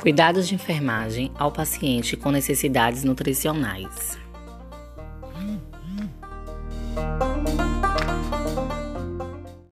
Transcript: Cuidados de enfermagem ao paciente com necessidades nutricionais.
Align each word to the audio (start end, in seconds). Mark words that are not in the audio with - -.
Cuidados 0.00 0.46
de 0.46 0.54
enfermagem 0.54 1.30
ao 1.36 1.50
paciente 1.50 2.16
com 2.16 2.30
necessidades 2.30 3.02
nutricionais. 3.02 4.16